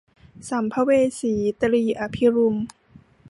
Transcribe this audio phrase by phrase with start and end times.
[0.49, 2.55] สัมภเวสี- ตรี อภิรุม